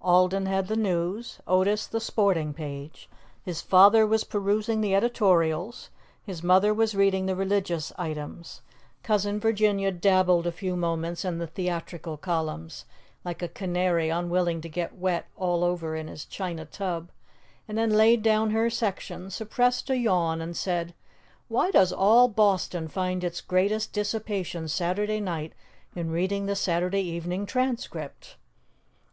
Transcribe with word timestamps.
Alden 0.00 0.46
had 0.46 0.68
the 0.68 0.76
news; 0.76 1.40
Otis, 1.44 1.88
the 1.88 1.98
sporting 1.98 2.54
page; 2.54 3.10
his 3.44 3.60
father 3.60 4.06
was 4.06 4.22
perusing 4.22 4.80
the 4.80 4.94
editorials, 4.94 5.90
his 6.22 6.40
mother 6.40 6.72
was 6.72 6.94
reading 6.94 7.26
the 7.26 7.34
religious 7.34 7.92
items. 7.98 8.60
Cousin 9.02 9.40
Virginia 9.40 9.90
dabbled 9.90 10.46
a 10.46 10.52
few 10.52 10.76
moments 10.76 11.24
in 11.24 11.38
the 11.38 11.48
theatrical 11.48 12.16
columns, 12.16 12.84
like 13.24 13.42
a 13.42 13.48
canary 13.48 14.08
unwilling 14.08 14.60
to 14.60 14.68
get 14.68 14.94
wet 14.96 15.26
all 15.36 15.64
over 15.64 15.96
in 15.96 16.06
his 16.06 16.24
china 16.26 16.64
tub, 16.64 17.10
and 17.66 17.76
then 17.76 17.90
laid 17.90 18.22
down 18.22 18.50
her 18.50 18.70
section, 18.70 19.30
suppressed 19.30 19.90
a 19.90 19.96
yawn, 19.96 20.40
and 20.40 20.56
said, 20.56 20.94
"Why 21.48 21.72
does 21.72 21.92
all 21.92 22.28
Boston 22.28 22.86
find 22.86 23.24
its 23.24 23.40
greatest 23.40 23.92
dissipation 23.92 24.68
Saturday 24.68 25.18
night 25.18 25.54
in 25.96 26.12
reading 26.12 26.46
the 26.46 26.54
Saturday 26.54 27.02
evening 27.02 27.46
Transcript?" 27.46 28.36